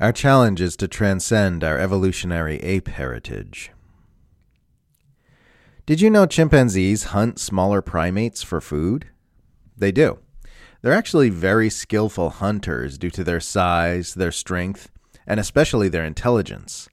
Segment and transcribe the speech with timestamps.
[0.00, 3.70] Our challenge is to transcend our evolutionary ape heritage.
[5.84, 9.08] Did you know chimpanzees hunt smaller primates for food?
[9.76, 10.18] They do.
[10.80, 14.90] They're actually very skillful hunters due to their size, their strength,
[15.26, 16.88] and especially their intelligence.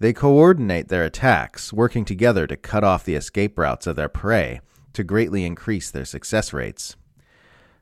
[0.00, 4.60] They coordinate their attacks, working together to cut off the escape routes of their prey
[4.94, 6.96] to greatly increase their success rates.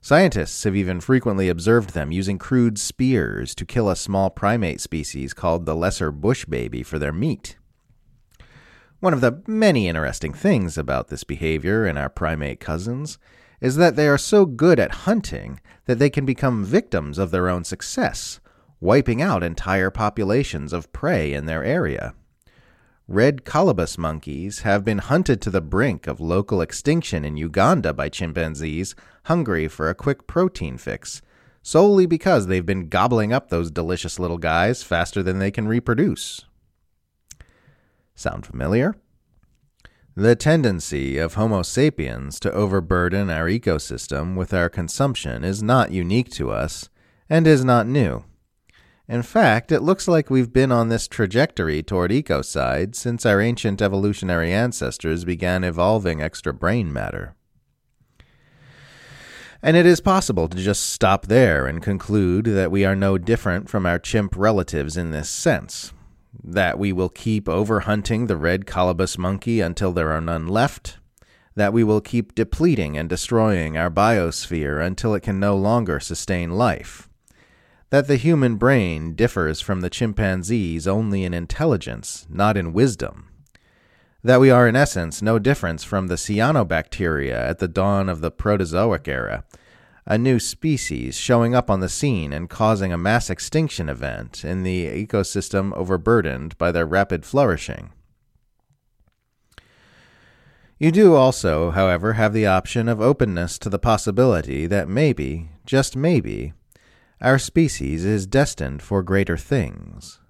[0.01, 5.35] Scientists have even frequently observed them using crude spears to kill a small primate species
[5.35, 7.57] called the lesser bush baby for their meat.
[9.01, 13.19] One of the many interesting things about this behavior in our primate cousins
[13.61, 17.49] is that they are so good at hunting that they can become victims of their
[17.49, 18.41] own success,
[18.81, 22.15] wiping out entire populations of prey in their area.
[23.11, 28.11] Red colobus monkeys have been hunted to the brink of local extinction in Uganda by
[28.11, 28.95] chimpanzees
[29.25, 31.23] hungry for a quick protein fix,
[31.63, 36.45] solely because they've been gobbling up those delicious little guys faster than they can reproduce.
[38.15, 38.95] Sound familiar?
[40.15, 46.31] The tendency of Homo sapiens to overburden our ecosystem with our consumption is not unique
[46.33, 46.91] to us
[47.31, 48.25] and is not new.
[49.09, 53.81] In fact, it looks like we've been on this trajectory toward ecocide since our ancient
[53.81, 57.35] evolutionary ancestors began evolving extra brain matter.
[59.63, 63.71] And it is possible to just stop there and conclude that we are no different
[63.71, 65.93] from our chimp relatives in this sense
[66.45, 70.99] that we will keep overhunting the red colobus monkey until there are none left,
[71.57, 76.51] that we will keep depleting and destroying our biosphere until it can no longer sustain
[76.51, 77.08] life,
[77.91, 83.29] that the human brain differs from the chimpanzees only in intelligence, not in wisdom,
[84.23, 88.31] that we are in essence no difference from the cyanobacteria at the dawn of the
[88.31, 89.45] Proterozoic era,
[90.05, 94.63] a new species showing up on the scene and causing a mass extinction event in
[94.63, 97.91] the ecosystem overburdened by their rapid flourishing.
[100.79, 105.97] You do also, however, have the option of openness to the possibility that maybe, just
[105.97, 106.53] maybe,
[107.21, 110.21] our species is destined for greater things.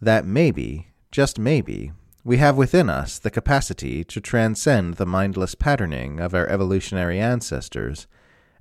[0.00, 1.92] That maybe, just maybe,
[2.22, 8.06] we have within us the capacity to transcend the mindless patterning of our evolutionary ancestors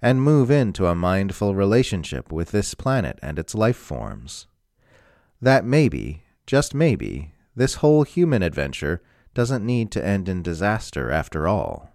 [0.01, 4.47] and move into a mindful relationship with this planet and its life forms.
[5.41, 9.01] That maybe, just maybe, this whole human adventure
[9.33, 11.92] doesn't need to end in disaster after all.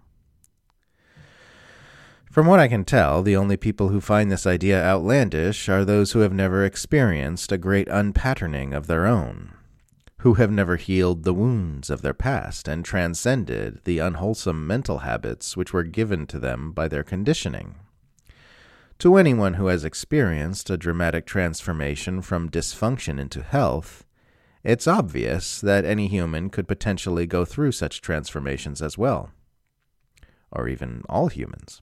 [2.29, 6.11] From what I can tell, the only people who find this idea outlandish are those
[6.11, 9.53] who have never experienced a great unpatterning of their own,
[10.19, 15.57] who have never healed the wounds of their past and transcended the unwholesome mental habits
[15.57, 17.73] which were given to them by their conditioning.
[18.99, 24.05] To anyone who has experienced a dramatic transformation from dysfunction into health,
[24.63, 29.31] it's obvious that any human could potentially go through such transformations as well.
[30.51, 31.81] Or even all humans.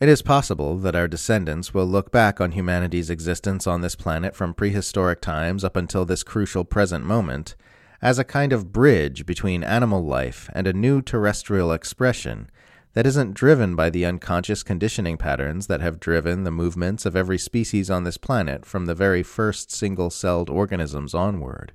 [0.00, 4.34] It is possible that our descendants will look back on humanity's existence on this planet
[4.34, 7.54] from prehistoric times up until this crucial present moment
[8.00, 12.50] as a kind of bridge between animal life and a new terrestrial expression
[12.94, 17.36] that isn't driven by the unconscious conditioning patterns that have driven the movements of every
[17.36, 21.72] species on this planet from the very first single celled organisms onward.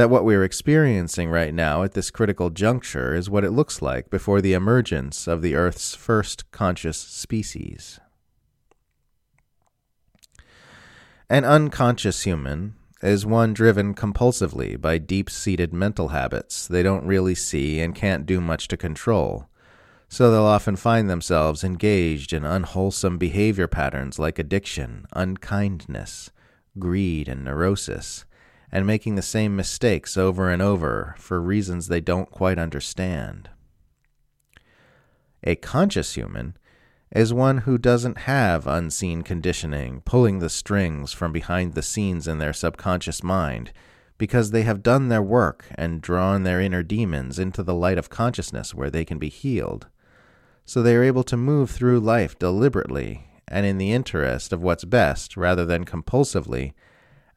[0.00, 4.08] That what we're experiencing right now at this critical juncture is what it looks like
[4.08, 8.00] before the emergence of the Earth's first conscious species.
[11.28, 17.34] An unconscious human is one driven compulsively by deep seated mental habits they don't really
[17.34, 19.50] see and can't do much to control
[20.08, 26.30] so they'll often find themselves engaged in unwholesome behavior patterns like addiction, unkindness,
[26.78, 28.24] greed, and neurosis,
[28.72, 33.50] and making the same mistakes over and over for reasons they don't quite understand.
[35.42, 36.56] A conscious human
[37.10, 42.38] is one who doesn't have unseen conditioning pulling the strings from behind the scenes in
[42.38, 43.72] their subconscious mind
[44.16, 48.10] because they have done their work and drawn their inner demons into the light of
[48.10, 49.88] consciousness where they can be healed
[50.64, 54.84] so they are able to move through life deliberately and in the interest of what's
[54.84, 56.74] best rather than compulsively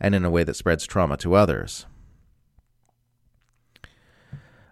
[0.04, 1.88] and in a way that spreads trauma to others.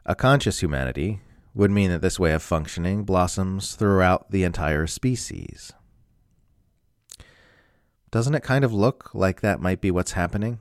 [0.06, 1.22] A conscious humanity
[1.56, 5.74] would mean that this way of functioning blossoms throughout the entire species.
[8.12, 10.60] Doesn't it kind of look like that might be what's happening?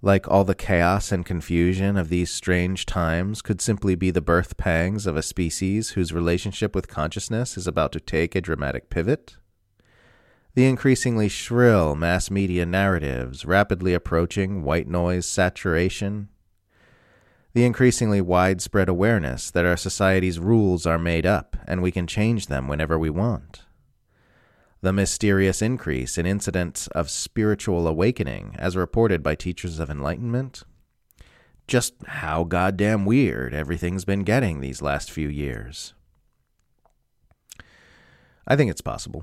[0.00, 4.56] like all the chaos and confusion of these strange times could simply be the birth
[4.56, 9.36] pangs of a species whose relationship with consciousness is about to take a dramatic pivot?
[10.58, 16.28] The increasingly shrill mass media narratives rapidly approaching white noise saturation,
[17.52, 22.48] the increasingly widespread awareness that our society's rules are made up and we can change
[22.48, 23.66] them whenever we want,
[24.80, 30.64] the mysterious increase in incidents of spiritual awakening as reported by teachers of enlightenment,
[31.68, 35.94] just how goddamn weird everything's been getting these last few years.
[38.44, 39.22] I think it's possible.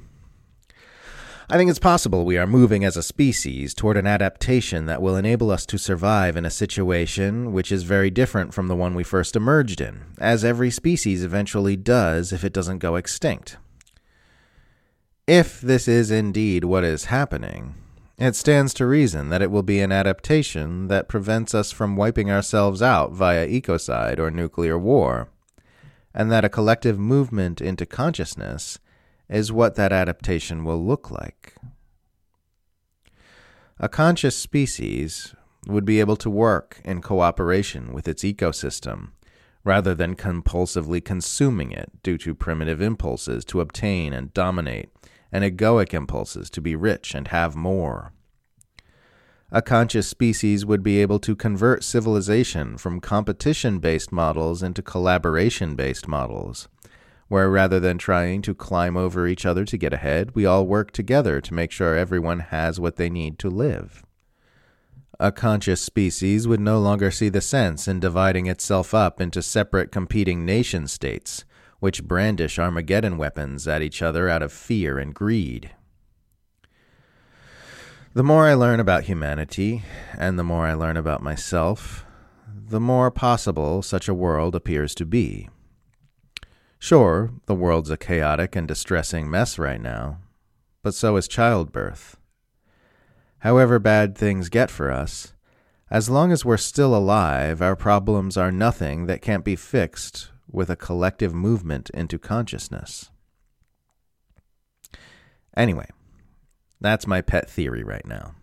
[1.47, 5.15] I think it's possible we are moving as a species toward an adaptation that will
[5.15, 9.03] enable us to survive in a situation which is very different from the one we
[9.03, 13.57] first emerged in, as every species eventually does if it doesn't go extinct.
[15.27, 17.75] If this is indeed what is happening,
[18.17, 22.31] it stands to reason that it will be an adaptation that prevents us from wiping
[22.31, 25.29] ourselves out via ecocide or nuclear war,
[26.11, 28.79] and that a collective movement into consciousness
[29.29, 31.55] is what that adaptation will look like.
[33.79, 35.35] A conscious species
[35.67, 39.09] would be able to work in cooperation with its ecosystem
[39.63, 44.89] rather than compulsively consuming it due to primitive impulses to obtain and dominate
[45.31, 48.13] and egoic impulses to be rich and have more.
[49.51, 55.75] A conscious species would be able to convert civilization from competition based models into collaboration
[55.75, 56.67] based models
[57.27, 60.91] where rather than trying to climb over each other to get ahead, we all work
[60.91, 64.05] together to make sure everyone has what they need to live.
[65.19, 69.91] A conscious species would no longer see the sense in dividing itself up into separate
[69.91, 71.45] competing nation states,
[71.79, 75.71] which brandish Armageddon weapons at each other out of fear and greed.
[78.13, 79.83] The more I learn about humanity,
[80.17, 82.05] and the more I learn about myself,
[82.47, 85.49] the more possible such a world appears to be.
[86.79, 90.19] Sure, the world's a chaotic and distressing mess right now,
[90.83, 92.17] but so is childbirth.
[93.39, 95.33] However bad things get for us,
[95.89, 100.69] as long as we're still alive, our problems are nothing that can't be fixed with
[100.69, 103.11] a collective movement into consciousness.
[105.55, 105.87] Anyway,
[106.81, 108.35] that's my pet theory right now.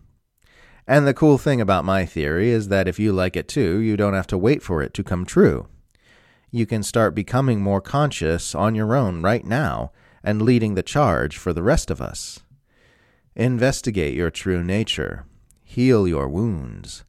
[0.87, 3.95] And the cool thing about my theory is that if you like it too, you
[3.95, 5.67] don't have to wait for it to come true
[6.53, 9.91] you can start becoming more conscious on your own right now
[10.23, 12.41] and leading the charge for the rest of us.
[13.35, 15.25] Investigate your true nature,
[15.63, 17.05] heal your wounds,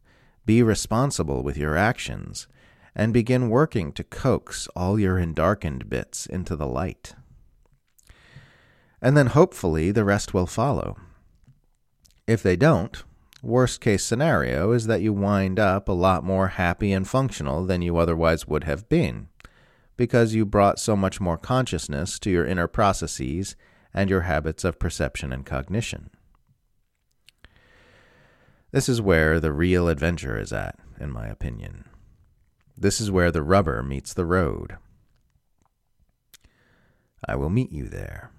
[0.46, 2.49] be responsible with your actions,
[2.94, 7.14] and begin working to coax all your endarkened bits into the light.
[9.02, 10.97] And then hopefully the rest will follow.
[12.26, 13.05] If they don't,
[13.43, 17.82] worst case scenario is that you wind up a lot more happy and functional than
[17.82, 19.29] you otherwise would have been
[19.96, 23.56] because you brought so much more consciousness to your inner processes
[23.93, 26.11] and your habits of perception and cognition.
[28.73, 31.85] This is where the real adventure is at, in my opinion.
[32.76, 34.79] This is where the rubber meets the road.
[37.26, 38.32] I will meet you there.